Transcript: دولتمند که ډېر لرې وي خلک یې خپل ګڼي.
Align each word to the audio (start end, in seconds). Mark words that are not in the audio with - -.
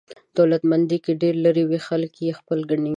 دولتمند 0.37 0.89
که 1.05 1.11
ډېر 1.21 1.35
لرې 1.45 1.63
وي 1.69 1.79
خلک 1.87 2.13
یې 2.25 2.37
خپل 2.39 2.59
ګڼي. 2.69 2.89